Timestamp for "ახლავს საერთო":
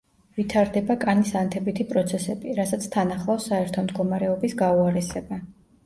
3.19-3.87